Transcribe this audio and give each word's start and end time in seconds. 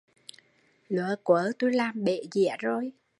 Lớ 0.89 1.15
quớ 1.23 1.51
tui 1.59 1.73
làm 1.73 2.03
bể 2.03 2.21
dĩa 2.31 2.55
rồi 2.59 2.91